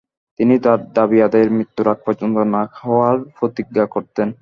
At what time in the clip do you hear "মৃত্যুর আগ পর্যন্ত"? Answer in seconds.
1.57-2.37